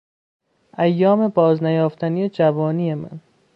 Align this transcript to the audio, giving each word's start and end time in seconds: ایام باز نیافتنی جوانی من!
ایام 0.77 1.27
باز 1.27 1.63
نیافتنی 1.63 2.29
جوانی 2.29 2.93
من! 2.93 3.19